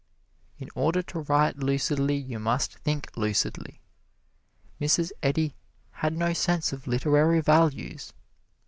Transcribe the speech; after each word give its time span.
In 0.57 0.67
order 0.73 1.03
to 1.03 1.19
write 1.19 1.59
lucidly 1.59 2.15
you 2.15 2.39
must 2.39 2.79
think 2.79 3.15
lucidly. 3.15 3.81
Mrs. 4.79 5.11
Eddy 5.21 5.53
had 5.91 6.17
no 6.17 6.33
sense 6.33 6.73
of 6.73 6.87
literary 6.87 7.39
values. 7.39 8.11